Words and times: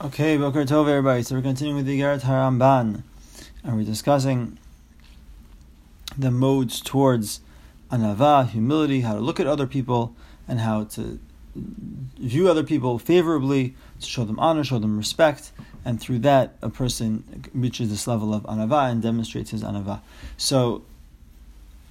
Okay, 0.00 0.36
Boker 0.36 0.64
Tov, 0.64 0.88
everybody. 0.88 1.24
So 1.24 1.34
we're 1.34 1.42
continuing 1.42 1.78
with 1.78 1.86
the 1.86 2.00
Igeret 2.00 2.20
Haramban, 2.20 3.02
and 3.64 3.76
we're 3.76 3.82
discussing 3.82 4.56
the 6.16 6.30
modes 6.30 6.80
towards 6.80 7.40
anava, 7.90 8.48
humility, 8.48 9.00
how 9.00 9.14
to 9.14 9.20
look 9.20 9.40
at 9.40 9.48
other 9.48 9.66
people, 9.66 10.14
and 10.46 10.60
how 10.60 10.84
to 10.84 11.18
view 11.56 12.48
other 12.48 12.62
people 12.62 13.00
favorably, 13.00 13.74
to 14.00 14.06
show 14.06 14.24
them 14.24 14.38
honor, 14.38 14.62
show 14.62 14.78
them 14.78 14.96
respect, 14.96 15.50
and 15.84 16.00
through 16.00 16.20
that, 16.20 16.54
a 16.62 16.70
person 16.70 17.50
reaches 17.52 17.90
this 17.90 18.06
level 18.06 18.32
of 18.32 18.44
anava 18.44 18.88
and 18.92 19.02
demonstrates 19.02 19.50
his 19.50 19.64
anava. 19.64 20.00
So 20.36 20.84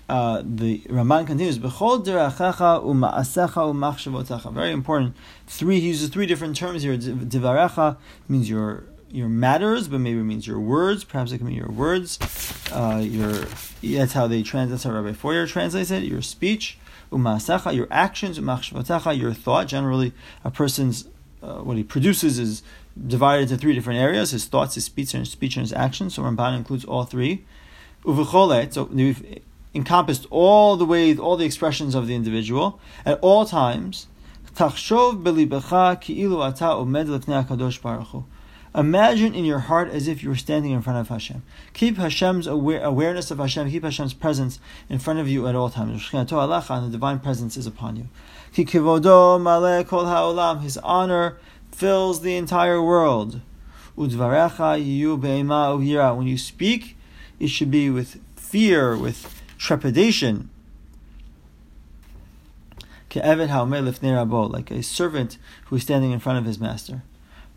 uh, 0.09 0.41
the 0.45 0.79
Ramban 0.87 1.27
continues, 1.27 1.59
B'chol 1.59 2.05
derachecha 2.05 2.81
u'ma'asecha 2.81 3.73
u'machshavotecha. 3.73 4.53
Very 4.53 4.71
important. 4.71 5.15
Three, 5.47 5.79
he 5.81 5.89
uses 5.89 6.09
three 6.09 6.25
different 6.25 6.55
terms 6.55 6.83
here. 6.83 6.97
Divarecha 6.97 7.97
means 8.29 8.49
your 8.49 8.85
your 9.09 9.29
matters, 9.29 9.87
but 9.87 9.99
maybe 9.99 10.19
it 10.19 10.23
means 10.23 10.46
your 10.46 10.59
words. 10.59 11.04
Perhaps 11.04 11.32
it 11.32 11.37
can 11.39 11.47
mean 11.47 11.55
your 11.57 11.71
words. 11.71 12.19
Uh, 12.71 13.01
your 13.04 13.47
that's 13.82 14.13
how 14.13 14.27
they 14.27 14.43
translate. 14.43 14.71
That's 14.71 14.83
how 14.83 14.91
Rabbi 14.91 15.11
Feuer 15.11 15.47
translates 15.47 15.91
it. 15.91 16.04
Your 16.04 16.21
speech, 16.21 16.77
u'ma'asecha, 17.11 17.75
your 17.75 17.87
actions, 17.91 18.39
u'machshavotecha, 18.39 19.18
your 19.18 19.33
thought. 19.33 19.68
Generally, 19.68 20.13
a 20.46 20.51
person's 20.51 21.07
uh, 21.43 21.57
what 21.57 21.75
he 21.75 21.83
produces 21.83 22.39
is 22.39 22.63
divided 23.07 23.43
into 23.43 23.57
three 23.57 23.74
different 23.74 23.99
areas: 23.99 24.32
his 24.32 24.46
thoughts, 24.46 24.75
his 24.75 24.85
speech, 24.85 25.13
and 25.13 25.21
his 25.21 25.32
speech 25.32 25.57
and 25.57 25.65
his 25.65 25.74
actions. 25.74 26.15
So 26.15 26.24
Ramban 26.24 26.55
includes 26.55 26.85
all 26.85 27.04
three. 27.04 27.43
So 28.05 28.13
encompassed 29.77 30.25
all 30.29 30.75
the 30.75 30.86
ways, 30.86 31.17
all 31.17 31.37
the 31.37 31.45
expressions 31.45 31.95
of 31.95 32.08
the 32.08 32.16
individual 32.16 32.80
at 33.05 33.17
all 33.22 33.45
times. 33.45 34.08
Imagine 38.75 39.33
in 39.33 39.45
your 39.45 39.59
heart 39.59 39.89
as 39.89 40.08
if 40.08 40.21
you 40.23 40.30
were 40.30 40.35
standing 40.35 40.71
in 40.71 40.81
front 40.81 40.99
of 40.99 41.09
Hashem. 41.09 41.43
Keep 41.73 41.97
Hashem's 41.97 42.47
aware, 42.47 42.83
awareness 42.83 43.31
of 43.31 43.37
Hashem, 43.37 43.69
keep 43.69 43.83
Hashem's 43.83 44.13
presence 44.13 44.59
in 44.89 44.99
front 44.99 45.19
of 45.19 45.27
you 45.27 45.47
at 45.47 45.55
all 45.55 45.69
times. 45.69 46.09
And 46.11 46.27
the 46.27 46.89
divine 46.91 47.19
presence 47.19 47.55
is 47.55 47.65
upon 47.67 47.95
you. 47.95 48.09
His 48.53 48.75
honor 50.77 51.37
fills 51.71 52.21
the 52.21 52.35
entire 52.35 52.81
world. 52.81 53.41
When 53.95 54.09
you 56.27 56.37
speak, 56.37 56.97
it 57.39 57.47
should 57.47 57.71
be 57.71 57.89
with 57.89 58.19
fear, 58.35 58.97
with 58.97 59.36
trepidation. 59.58 60.50
Like 63.13 64.72
a 64.72 64.83
servant 64.83 65.38
who 65.66 65.75
is 65.75 65.83
standing 65.83 66.11
in 66.11 66.19
front 66.19 66.39
of 66.39 66.45
his 66.45 66.59
master. 66.59 67.03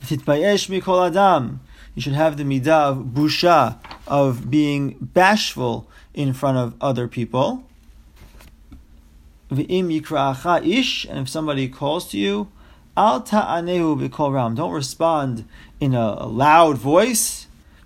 You 0.09 2.03
should 2.03 2.13
have 2.13 2.37
the 2.37 2.45
midah 2.45 2.69
of 2.69 2.97
busha, 3.07 3.79
of 4.07 4.51
being 4.51 4.97
bashful 5.01 5.89
in 6.15 6.33
front 6.33 6.57
of 6.57 6.75
other 6.81 7.09
people. 7.09 7.65
And 9.51 9.69
if 9.69 11.29
somebody 11.29 11.69
calls 11.69 12.09
to 12.11 12.19
you, 12.19 12.49
al 12.97 13.21
ram. 13.23 14.55
Don't 14.55 14.73
respond 14.73 15.45
in 15.81 15.95
a 15.95 16.27
loud 16.27 16.79
voice. 16.79 17.40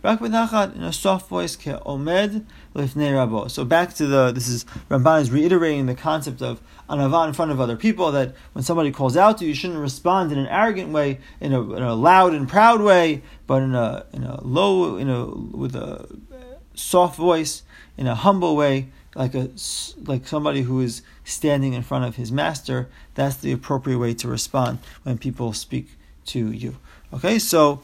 Rak 0.05 0.20
in 0.20 0.34
a 0.34 0.92
soft 0.92 1.30
voice, 1.30 1.56
ke 1.56 1.80
omed 1.86 2.44
rabo. 2.74 3.50
So 3.50 3.64
back 3.64 3.94
to 3.94 4.06
the, 4.06 4.33
this 4.33 4.48
is, 4.48 4.66
Ramban 4.91 5.22
is 5.22 5.30
reiterating 5.30 5.86
the 5.86 5.94
concept 5.94 6.42
of 6.42 6.60
anava 6.91 7.27
in 7.27 7.33
front 7.33 7.52
of 7.52 7.58
other 7.58 7.74
people, 7.74 8.12
that 8.12 8.34
when 8.52 8.62
somebody 8.62 8.92
calls 8.92 9.16
out 9.16 9.38
to 9.38 9.44
you, 9.44 9.48
you 9.48 9.55
shouldn't 9.55 9.80
respond 9.80 10.30
in 10.30 10.38
an 10.38 10.47
arrogant 10.48 10.92
way, 10.92 11.20
in 11.41 11.55
a, 11.55 11.72
in 11.72 11.82
a 11.82 11.94
loud 11.94 12.34
and 12.34 12.47
proud 12.47 12.82
way, 12.82 13.22
but 13.47 13.62
in 13.62 13.75
a, 13.75 14.05
in 14.12 14.25
a 14.25 14.44
low, 14.44 14.98
in 14.98 15.08
a, 15.08 15.25
with 15.25 15.75
a 15.75 16.06
soft 16.75 17.16
voice, 17.16 17.62
in 17.97 18.06
a 18.06 18.14
humble 18.14 18.56
way, 18.56 18.91
like 19.14 19.34
a, 19.34 19.48
like 20.04 20.26
somebody 20.26 20.62
who 20.62 20.82
is 20.82 21.00
standing 21.25 21.72
in 21.72 21.82
front 21.82 22.04
of 22.04 22.16
his 22.16 22.31
master. 22.31 22.91
That's 23.14 23.37
the 23.37 23.53
appropriate 23.53 23.97
way 23.97 24.12
to 24.14 24.28
respond 24.28 24.81
when 25.03 25.16
people 25.16 25.54
speak 25.54 25.97
to 26.26 26.53
you. 26.53 26.76
Okay, 27.14 27.38
so, 27.38 27.81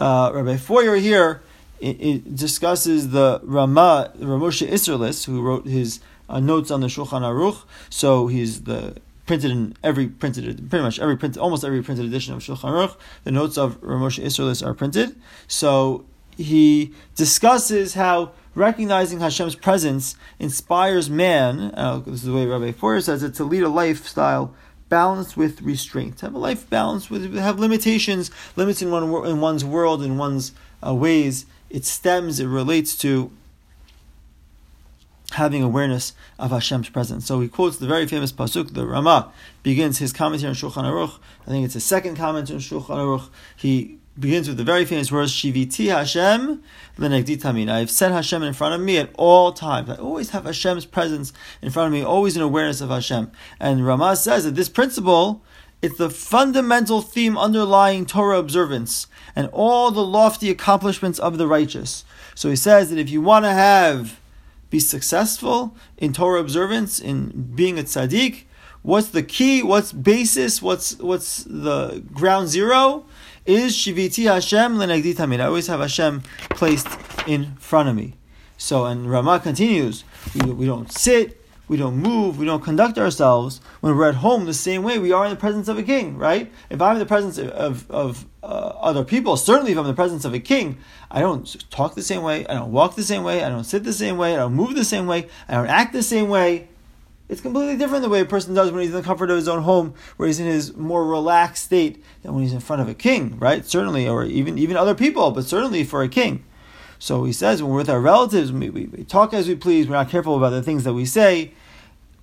uh, 0.00 0.30
Rabbi 0.32 0.56
Feuer 0.56 0.98
here, 0.98 1.42
it, 1.80 2.36
discusses 2.36 3.10
the 3.10 3.40
Rama, 3.42 4.12
Ramosha 4.18 4.68
Isserlis, 4.68 5.26
who 5.26 5.42
wrote 5.42 5.66
his 5.66 6.00
uh, 6.28 6.40
notes 6.40 6.70
on 6.70 6.80
the 6.80 6.88
Shulchan 6.88 7.22
Aruch. 7.22 7.64
So 7.90 8.26
he's 8.26 8.62
the 8.62 8.96
printed 9.26 9.50
in 9.50 9.76
every 9.84 10.08
printed, 10.08 10.70
pretty 10.70 10.82
much 10.82 10.98
every 10.98 11.16
print, 11.16 11.36
almost 11.36 11.62
every 11.62 11.82
printed 11.82 12.06
edition 12.06 12.34
of 12.34 12.40
Shulchan 12.40 12.70
Aruch. 12.70 12.96
The 13.24 13.30
notes 13.30 13.58
of 13.58 13.80
Ramosha 13.80 14.24
Isserlis 14.24 14.66
are 14.66 14.74
printed. 14.74 15.14
So 15.46 16.04
he 16.36 16.92
discusses 17.14 17.94
how 17.94 18.32
recognizing 18.54 19.20
Hashem's 19.20 19.54
presence 19.54 20.16
inspires 20.38 21.08
man. 21.08 21.72
Uh, 21.74 21.98
this 21.98 22.14
is 22.14 22.22
the 22.24 22.32
way 22.32 22.46
Rabbi 22.46 22.72
Feuer 22.72 23.02
says 23.02 23.22
it 23.22 23.34
to 23.34 23.44
lead 23.44 23.62
a 23.62 23.68
lifestyle 23.68 24.54
balanced 24.88 25.36
with 25.36 25.60
restraint. 25.62 26.20
Have 26.20 26.34
a 26.34 26.38
life 26.38 26.68
balanced 26.68 27.10
with 27.10 27.34
have 27.34 27.58
limitations, 27.58 28.30
limits 28.56 28.82
in 28.82 28.90
one 28.90 29.04
in 29.26 29.40
one's 29.40 29.64
world, 29.64 30.02
in 30.02 30.16
one's 30.16 30.52
uh, 30.84 30.94
ways 30.94 31.46
it 31.70 31.84
stems, 31.84 32.40
it 32.40 32.46
relates 32.46 32.96
to 32.98 33.30
having 35.32 35.62
awareness 35.62 36.14
of 36.38 36.50
Hashem's 36.50 36.88
presence. 36.88 37.26
So 37.26 37.40
he 37.40 37.48
quotes 37.48 37.76
the 37.76 37.86
very 37.86 38.06
famous 38.06 38.32
pasuk. 38.32 38.72
The 38.72 38.86
Rama 38.86 39.30
begins 39.62 39.98
his 39.98 40.12
commentary 40.12 40.48
on 40.48 40.54
Shulchan 40.54 40.84
Aruch. 40.84 41.18
I 41.46 41.50
think 41.50 41.64
it's 41.64 41.74
his 41.74 41.84
second 41.84 42.16
comment 42.16 42.50
on 42.50 42.58
Shulchan 42.58 42.96
Aruch. 42.96 43.28
He 43.56 43.98
begins 44.18 44.48
with 44.48 44.56
the 44.56 44.64
very 44.64 44.84
famous 44.84 45.12
words 45.12 45.32
Shiviti 45.32 45.90
Hashem 45.90 46.62
tamid. 46.98 47.70
I 47.70 47.78
have 47.78 47.90
set 47.90 48.10
Hashem 48.10 48.42
in 48.42 48.52
front 48.52 48.74
of 48.74 48.80
me 48.80 48.98
at 48.98 49.10
all 49.14 49.52
times. 49.52 49.90
I 49.90 49.96
always 49.96 50.30
have 50.30 50.44
Hashem's 50.44 50.86
presence 50.86 51.32
in 51.62 51.70
front 51.70 51.88
of 51.88 51.92
me, 51.92 52.02
always 52.04 52.36
in 52.36 52.42
awareness 52.42 52.80
of 52.80 52.90
Hashem. 52.90 53.30
And 53.60 53.86
Rama 53.86 54.16
says 54.16 54.44
that 54.44 54.54
this 54.54 54.68
principle 54.68 55.42
it's 55.80 55.96
the 55.96 56.10
fundamental 56.10 57.02
theme 57.02 57.38
underlying 57.38 58.04
Torah 58.04 58.38
observance 58.38 59.06
and 59.36 59.48
all 59.52 59.90
the 59.90 60.04
lofty 60.04 60.50
accomplishments 60.50 61.18
of 61.18 61.38
the 61.38 61.46
righteous. 61.46 62.04
So 62.34 62.50
he 62.50 62.56
says 62.56 62.90
that 62.90 62.98
if 62.98 63.10
you 63.10 63.20
want 63.20 63.44
to 63.44 63.52
have 63.52 64.20
be 64.70 64.80
successful 64.80 65.76
in 65.96 66.12
Torah 66.12 66.40
observance, 66.40 66.98
in 66.98 67.52
being 67.54 67.78
a 67.78 67.82
tzaddik, 67.82 68.44
what's 68.82 69.08
the 69.08 69.22
key? 69.22 69.62
What's 69.62 69.92
basis? 69.92 70.60
What's 70.60 70.98
what's 70.98 71.44
the 71.44 72.04
ground 72.12 72.48
zero? 72.48 73.06
Is 73.46 73.74
shiviti 73.74 74.30
Hashem 74.30 74.76
lenegdi 74.76 75.14
tamid. 75.14 75.40
I 75.40 75.46
always 75.46 75.68
have 75.68 75.80
Hashem 75.80 76.22
placed 76.50 76.88
in 77.26 77.54
front 77.56 77.88
of 77.88 77.96
me. 77.96 78.14
So 78.56 78.84
and 78.84 79.10
Rama 79.10 79.40
continues. 79.40 80.04
We, 80.34 80.50
we 80.50 80.66
don't 80.66 80.92
sit 80.92 81.40
we 81.68 81.76
don't 81.76 81.96
move, 81.96 82.38
we 82.38 82.46
don't 82.46 82.62
conduct 82.62 82.98
ourselves 82.98 83.60
when 83.80 83.96
we're 83.96 84.08
at 84.08 84.16
home 84.16 84.46
the 84.46 84.54
same 84.54 84.82
way 84.82 84.98
we 84.98 85.12
are 85.12 85.24
in 85.24 85.30
the 85.30 85.36
presence 85.36 85.68
of 85.68 85.78
a 85.78 85.82
king, 85.82 86.16
right? 86.16 86.50
If 86.70 86.80
I'm 86.80 86.94
in 86.94 86.98
the 86.98 87.06
presence 87.06 87.38
of, 87.38 87.50
of, 87.50 87.90
of 87.90 88.26
uh, 88.42 88.46
other 88.46 89.04
people, 89.04 89.36
certainly 89.36 89.72
if 89.72 89.78
I'm 89.78 89.84
in 89.84 89.90
the 89.90 89.94
presence 89.94 90.24
of 90.24 90.34
a 90.34 90.40
king, 90.40 90.78
I 91.10 91.20
don't 91.20 91.70
talk 91.70 91.94
the 91.94 92.02
same 92.02 92.22
way, 92.22 92.46
I 92.46 92.54
don't 92.54 92.72
walk 92.72 92.96
the 92.96 93.02
same 93.02 93.22
way, 93.22 93.44
I 93.44 93.48
don't 93.48 93.64
sit 93.64 93.84
the 93.84 93.92
same 93.92 94.16
way, 94.16 94.32
I 94.32 94.36
don't 94.36 94.54
move 94.54 94.74
the 94.74 94.84
same 94.84 95.06
way, 95.06 95.28
I 95.46 95.54
don't 95.54 95.68
act 95.68 95.92
the 95.92 96.02
same 96.02 96.28
way. 96.28 96.68
It's 97.28 97.42
completely 97.42 97.76
different 97.76 98.02
the 98.02 98.08
way 98.08 98.20
a 98.20 98.24
person 98.24 98.54
does 98.54 98.72
when 98.72 98.80
he's 98.80 98.90
in 98.90 98.96
the 98.96 99.02
comfort 99.02 99.28
of 99.28 99.36
his 99.36 99.48
own 99.48 99.62
home, 99.62 99.92
where 100.16 100.26
he's 100.26 100.40
in 100.40 100.46
his 100.46 100.74
more 100.74 101.06
relaxed 101.06 101.66
state 101.66 102.02
than 102.22 102.32
when 102.32 102.42
he's 102.42 102.54
in 102.54 102.60
front 102.60 102.80
of 102.80 102.88
a 102.88 102.94
king, 102.94 103.38
right? 103.38 103.66
Certainly, 103.66 104.08
or 104.08 104.24
even 104.24 104.56
even 104.56 104.78
other 104.78 104.94
people, 104.94 105.30
but 105.30 105.44
certainly 105.44 105.84
for 105.84 106.02
a 106.02 106.08
king. 106.08 106.42
So 106.98 107.24
he 107.24 107.32
says, 107.32 107.62
when 107.62 107.70
we're 107.70 107.78
with 107.78 107.90
our 107.90 108.00
relatives, 108.00 108.50
we, 108.50 108.70
we, 108.70 108.86
we, 108.86 109.04
talk 109.04 109.32
as 109.32 109.46
we 109.46 109.54
please, 109.54 109.86
we're 109.86 109.94
not 109.94 110.10
careful 110.10 110.36
about 110.36 110.50
the 110.50 110.62
things 110.62 110.84
that 110.84 110.94
we 110.94 111.04
say. 111.04 111.52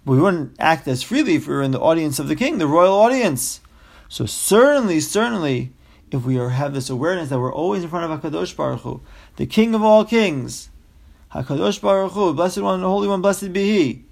We 0.04 0.20
wouldn't 0.20 0.56
act 0.60 0.88
as 0.88 1.02
freely 1.02 1.36
if 1.36 1.48
we 1.48 1.54
were 1.54 1.62
in 1.62 1.72
the 1.72 1.80
audience 1.80 2.20
of 2.20 2.28
the 2.28 2.36
king, 2.36 2.58
the 2.58 2.68
royal 2.68 2.94
audience. 2.94 3.62
So 4.10 4.26
certainly, 4.26 5.00
certainly, 5.00 5.72
if 6.12 6.24
we 6.26 6.38
are, 6.38 6.50
have 6.50 6.74
this 6.74 6.90
awareness 6.90 7.30
that 7.30 7.40
we're 7.40 7.54
always 7.54 7.84
in 7.84 7.90
front 7.90 8.12
of 8.12 8.22
HaKadosh 8.22 8.56
Baruch 8.56 8.82
Hu, 8.82 9.02
the 9.38 9.46
King 9.46 9.74
of 9.74 9.82
all 9.82 10.06
kings, 10.06 10.70
HaKadosh 11.34 11.82
Baruch 11.82 12.12
Hu, 12.12 12.34
Blessed 12.34 12.60
One, 12.60 12.82
the 12.82 12.88
Holy 12.88 13.08
One, 13.08 13.22
blessed 13.22 13.52
be 13.54 13.64
He. 13.64 14.06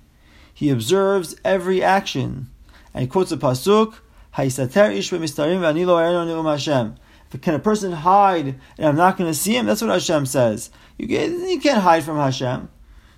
He 0.53 0.69
observes 0.69 1.35
every 1.43 1.83
action. 1.83 2.49
And 2.93 3.01
he 3.01 3.07
quotes 3.07 3.31
a 3.31 3.37
pasuk, 3.37 3.95
Haisater 4.35 4.95
ish 4.95 5.11
mistarim 5.11 5.59
v'ani 5.59 6.51
Hashem. 6.51 6.95
Can 7.41 7.55
a 7.55 7.59
person 7.59 7.91
hide 7.91 8.55
and 8.77 8.87
I'm 8.87 8.95
not 8.95 9.17
going 9.17 9.29
to 9.29 9.37
see 9.37 9.55
him? 9.55 9.65
That's 9.65 9.81
what 9.81 9.91
Hashem 9.91 10.25
says. 10.25 10.69
You, 10.97 11.07
can, 11.07 11.47
you 11.47 11.59
can't 11.59 11.81
hide 11.81 12.03
from 12.03 12.17
Hashem. 12.17 12.69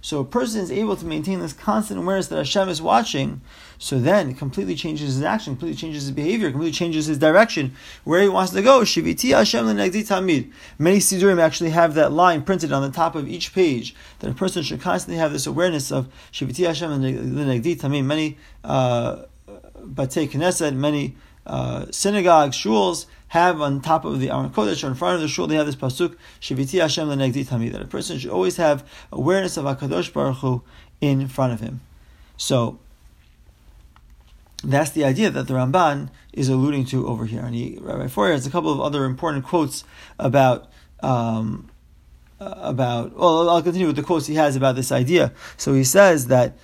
So 0.06 0.20
a 0.20 0.24
person 0.24 0.62
is 0.62 0.72
able 0.72 0.96
to 0.98 1.06
maintain 1.06 1.40
this 1.40 1.52
constant 1.52 2.00
awareness 2.00 2.28
that 2.28 2.38
Hashem 2.38 2.70
is 2.70 2.80
watching, 2.80 3.42
so 3.80 3.98
then 3.98 4.30
it 4.30 4.38
completely 4.38 4.76
changes 4.76 5.16
his 5.16 5.24
action, 5.24 5.54
completely 5.54 5.76
changes 5.76 6.04
his 6.04 6.12
behavior, 6.12 6.52
completely 6.52 6.74
changes 6.74 7.08
his 7.08 7.18
direction, 7.18 7.74
where 8.04 8.22
he 8.22 8.30
wants 8.30 8.54
to 8.54 8.62
go. 8.62 8.82
Shiviti 8.82 9.36
Hashem 9.36 9.66
tamid. 9.66 10.52
Many 10.78 11.00
Sidurim 11.00 11.40
actually 11.40 11.72
have 11.72 11.96
that 11.96 12.12
line 12.12 12.44
printed 12.44 12.72
on 12.72 12.84
the 12.84 12.92
top 12.92 13.16
of 13.16 13.28
each 13.28 13.52
page, 13.52 13.96
that 14.20 14.30
a 14.30 14.36
person 14.36 14.62
should 14.62 14.80
constantly 14.80 15.18
have 15.18 15.32
this 15.32 15.48
awareness 15.48 15.92
of 15.92 16.08
Shiviti 16.32 16.68
Hashem 16.68 16.92
tamid. 16.92 18.06
Many 18.06 18.38
uh, 18.64 19.24
Batei 19.80 20.30
Knesset, 20.30 20.76
many 20.76 21.16
uh, 21.45 21.86
synagogues, 21.92 22.56
shuls, 22.56 23.06
have 23.30 23.59
on 23.59 23.81
top 23.81 24.06
of 24.06 24.19
the 24.19 24.30
Aron 24.30 24.50
Kodesh 24.50 24.83
or 24.83 24.88
in 24.88 24.95
front 24.95 25.15
of 25.15 25.21
the 25.21 25.27
shul, 25.27 25.47
they 25.47 25.56
have 25.56 25.65
this 25.65 25.75
pasuk, 25.75 26.15
Shiviti 26.39 26.80
Hashem 26.80 27.07
lenegdi 27.07 27.45
tamid, 27.45 27.74
that 27.74 27.81
a 27.81 27.88
person 27.88 28.18
should 28.18 28.31
always 28.31 28.57
have 28.57 28.88
awareness 29.12 29.57
of 29.57 29.65
HaKadosh 29.65 30.13
Baruch 30.13 30.38
Hu 30.38 30.63
in 31.01 31.27
front 31.27 31.51
of 31.51 31.59
him. 31.59 31.81
So, 32.38 32.80
that's 34.63 34.92
the 34.92 35.03
idea 35.03 35.30
that 35.30 35.47
the 35.47 35.53
Ramban 35.53 36.09
is 36.33 36.50
alluding 36.50 36.86
to 36.86 37.07
over 37.07 37.25
here. 37.25 37.42
And 37.42 37.53
he, 37.53 37.77
Rabbi 37.80 38.07
Feuer 38.07 38.31
has 38.31 38.47
a 38.47 38.50
couple 38.50 38.71
of 38.71 38.80
other 38.80 39.06
important 39.06 39.45
quotes 39.45 39.83
about 40.18 40.71
um, 41.01 41.69
about. 42.39 43.15
Well, 43.15 43.50
I'll 43.50 43.62
continue 43.62 43.88
with 43.88 43.95
the 43.95 44.03
quotes 44.03 44.27
he 44.27 44.36
has 44.36 44.56
about 44.56 44.75
this 44.75 44.92
idea. 44.92 45.33
So 45.57 45.74
he 45.74 45.83
says 45.83 46.27
that 46.27 46.57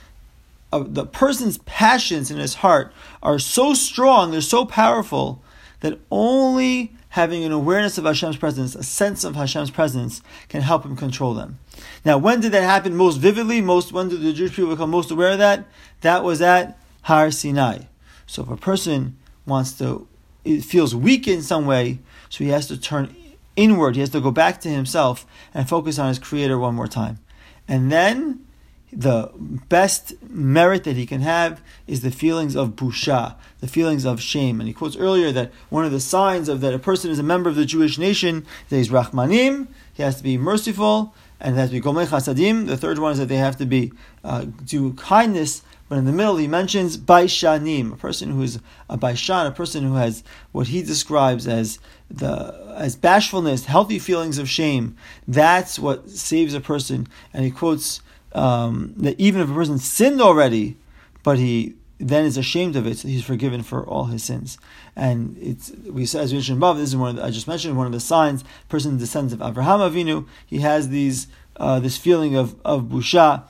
uh, 0.71 0.83
the 0.87 1.05
person's 1.05 1.57
passions 1.59 2.31
in 2.31 2.37
his 2.37 2.55
heart 2.55 2.93
are 3.21 3.39
so 3.39 3.73
strong, 3.73 4.31
they're 4.31 4.41
so 4.41 4.65
powerful 4.65 5.43
that 5.81 5.99
only 6.09 6.93
having 7.09 7.43
an 7.43 7.51
awareness 7.51 7.97
of 7.97 8.05
Hashem's 8.05 8.37
presence, 8.37 8.73
a 8.73 8.83
sense 8.83 9.23
of 9.23 9.35
Hashem's 9.35 9.71
presence, 9.71 10.21
can 10.47 10.61
help 10.61 10.85
him 10.85 10.95
control 10.95 11.33
them. 11.33 11.59
Now, 12.05 12.17
when 12.17 12.39
did 12.39 12.53
that 12.53 12.63
happen 12.63 12.95
most 12.95 13.17
vividly? 13.17 13.59
Most 13.59 13.91
when 13.91 14.07
did 14.07 14.21
the 14.21 14.31
Jewish 14.31 14.55
people 14.55 14.71
become 14.71 14.89
most 14.89 15.11
aware 15.11 15.31
of 15.31 15.39
that? 15.39 15.65
That 16.01 16.23
was 16.23 16.41
at 16.41 16.77
Har 17.03 17.29
Sinai. 17.31 17.79
So, 18.27 18.43
if 18.43 18.49
a 18.49 18.55
person 18.55 19.17
wants 19.45 19.73
to, 19.79 20.07
it 20.45 20.63
feels 20.63 20.95
weak 20.95 21.27
in 21.27 21.41
some 21.41 21.65
way, 21.65 21.99
so 22.29 22.43
he 22.45 22.51
has 22.51 22.67
to 22.67 22.79
turn 22.79 23.13
inward. 23.57 23.95
He 23.95 24.01
has 24.01 24.11
to 24.11 24.21
go 24.21 24.31
back 24.31 24.61
to 24.61 24.69
himself 24.69 25.25
and 25.53 25.67
focus 25.67 25.99
on 25.99 26.07
his 26.07 26.19
Creator 26.19 26.57
one 26.57 26.75
more 26.75 26.87
time, 26.87 27.19
and 27.67 27.91
then 27.91 28.45
the 28.93 29.31
best 29.69 30.13
merit 30.29 30.83
that 30.83 30.95
he 30.95 31.05
can 31.05 31.21
have 31.21 31.61
is 31.87 32.01
the 32.01 32.11
feelings 32.11 32.55
of 32.55 32.75
busha, 32.75 33.35
the 33.59 33.67
feelings 33.67 34.05
of 34.05 34.21
shame. 34.21 34.59
And 34.59 34.67
he 34.67 34.73
quotes 34.73 34.97
earlier 34.97 35.31
that 35.31 35.51
one 35.69 35.85
of 35.85 35.91
the 35.91 35.99
signs 35.99 36.49
of 36.49 36.61
that 36.61 36.73
a 36.73 36.79
person 36.79 37.09
is 37.09 37.19
a 37.19 37.23
member 37.23 37.49
of 37.49 37.55
the 37.55 37.65
Jewish 37.65 37.97
nation 37.97 38.45
that 38.69 38.75
he's 38.75 38.89
rachmanim, 38.89 39.67
he 39.93 40.03
has 40.03 40.17
to 40.17 40.23
be 40.23 40.37
merciful, 40.37 41.13
and 41.39 41.55
has 41.55 41.69
to 41.69 41.75
be 41.75 41.81
gomei 41.81 42.05
chasadim. 42.05 42.67
The 42.67 42.77
third 42.77 42.99
one 42.99 43.13
is 43.13 43.17
that 43.19 43.27
they 43.27 43.37
have 43.37 43.57
to 43.57 43.65
be 43.65 43.93
uh, 44.23 44.45
do 44.65 44.93
kindness. 44.93 45.63
But 45.89 45.97
in 45.97 46.05
the 46.05 46.13
middle, 46.13 46.37
he 46.37 46.47
mentions 46.47 46.97
baishanim, 46.97 47.91
a 47.91 47.97
person 47.97 48.31
who 48.31 48.41
is 48.43 48.59
a 48.89 48.97
baishan, 48.97 49.47
a 49.47 49.51
person 49.51 49.83
who 49.83 49.95
has 49.95 50.23
what 50.53 50.67
he 50.67 50.81
describes 50.81 51.47
as 51.47 51.79
the 52.09 52.73
as 52.77 52.95
bashfulness, 52.95 53.65
healthy 53.65 53.99
feelings 53.99 54.37
of 54.37 54.49
shame. 54.49 54.95
That's 55.27 55.77
what 55.77 56.09
saves 56.09 56.53
a 56.53 56.61
person. 56.61 57.07
And 57.33 57.43
he 57.43 57.51
quotes 57.51 58.01
um, 58.33 58.93
that 58.97 59.19
even 59.19 59.41
if 59.41 59.49
a 59.49 59.53
person 59.53 59.77
sinned 59.77 60.21
already, 60.21 60.77
but 61.23 61.37
he 61.37 61.75
then 61.99 62.25
is 62.25 62.37
ashamed 62.37 62.75
of 62.75 62.87
it, 62.87 62.97
so 62.97 63.07
he's 63.07 63.23
forgiven 63.23 63.61
for 63.61 63.85
all 63.85 64.05
his 64.05 64.23
sins. 64.23 64.57
And 64.95 65.37
it's 65.39 65.71
we 65.71 66.03
as 66.03 66.31
we 66.31 66.37
mentioned 66.37 66.57
above, 66.57 66.77
this 66.77 66.89
is 66.89 66.95
one 66.95 67.11
of 67.11 67.15
the, 67.17 67.23
I 67.23 67.31
just 67.31 67.47
mentioned 67.47 67.77
one 67.77 67.85
of 67.85 67.93
the 67.93 67.99
signs. 67.99 68.43
Person 68.69 68.97
descends 68.97 69.33
of 69.33 69.39
Avraham 69.39 69.89
Avinu, 69.89 70.27
he 70.45 70.59
has 70.59 70.89
these 70.89 71.27
uh, 71.57 71.79
this 71.79 71.97
feeling 71.97 72.35
of 72.35 72.55
of 72.65 72.83
busha. 72.85 73.43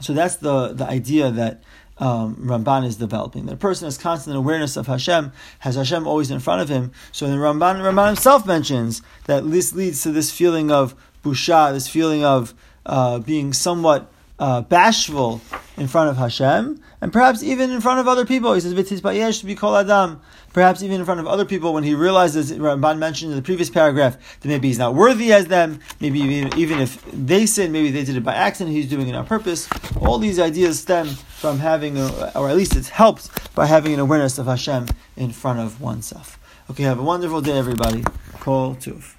So 0.00 0.12
that's 0.12 0.36
the 0.36 0.68
the 0.68 0.86
idea 0.86 1.30
that 1.30 1.62
um, 1.98 2.36
Ramban 2.36 2.84
is 2.84 2.96
developing. 2.96 3.46
That 3.46 3.54
a 3.54 3.56
person 3.56 3.86
has 3.86 3.98
constant 3.98 4.36
awareness 4.36 4.76
of 4.76 4.86
Hashem, 4.86 5.32
has 5.60 5.76
Hashem 5.76 6.06
always 6.06 6.30
in 6.30 6.40
front 6.40 6.62
of 6.62 6.68
him. 6.68 6.92
So 7.12 7.26
the 7.26 7.36
Ramban, 7.36 7.80
Ramban 7.80 8.06
himself 8.06 8.46
mentions 8.46 9.02
that 9.24 9.50
this 9.50 9.72
leads 9.72 10.02
to 10.02 10.12
this 10.12 10.30
feeling 10.30 10.70
of 10.70 10.94
busha, 11.22 11.72
this 11.72 11.88
feeling 11.88 12.24
of 12.24 12.54
uh, 12.86 13.18
being 13.18 13.52
somewhat 13.52 14.10
uh, 14.38 14.62
bashful 14.62 15.40
in 15.76 15.88
front 15.88 16.10
of 16.10 16.16
Hashem, 16.16 16.80
and 17.00 17.12
perhaps 17.12 17.42
even 17.42 17.70
in 17.70 17.80
front 17.80 18.00
of 18.00 18.08
other 18.08 18.24
people. 18.24 18.54
He 18.54 18.60
says, 18.60 18.74
"V'tizbayesh 18.74 19.40
to 19.40 19.46
be 19.46 19.54
called 19.54 19.76
adam." 19.76 20.20
Perhaps 20.52 20.84
even 20.84 21.00
in 21.00 21.04
front 21.04 21.18
of 21.18 21.26
other 21.26 21.44
people, 21.44 21.74
when 21.74 21.82
he 21.82 21.96
realizes, 21.96 22.52
Ramban 22.52 22.98
mentioned 22.98 23.32
in 23.32 23.36
the 23.36 23.42
previous 23.42 23.68
paragraph, 23.68 24.16
that 24.38 24.48
maybe 24.48 24.68
he's 24.68 24.78
not 24.78 24.94
worthy 24.94 25.32
as 25.32 25.48
them. 25.48 25.80
Maybe 25.98 26.20
even, 26.20 26.78
if 26.78 27.04
they 27.10 27.46
sin, 27.46 27.72
maybe 27.72 27.90
they 27.90 28.04
did 28.04 28.16
it 28.16 28.22
by 28.22 28.34
accident. 28.34 28.76
He's 28.76 28.88
doing 28.88 29.08
it 29.08 29.16
on 29.16 29.26
purpose. 29.26 29.68
All 30.00 30.18
these 30.18 30.38
ideas 30.38 30.78
stem 30.78 31.08
from 31.08 31.58
having, 31.58 31.98
a, 31.98 32.30
or 32.36 32.48
at 32.48 32.56
least 32.56 32.76
it's 32.76 32.90
helped 32.90 33.30
by 33.56 33.66
having 33.66 33.94
an 33.94 33.98
awareness 33.98 34.38
of 34.38 34.46
Hashem 34.46 34.86
in 35.16 35.32
front 35.32 35.58
of 35.58 35.80
oneself. 35.80 36.38
Okay, 36.70 36.84
have 36.84 37.00
a 37.00 37.02
wonderful 37.02 37.40
day, 37.40 37.58
everybody. 37.58 38.04
Kol 38.38 38.76
Tuv. 38.76 39.16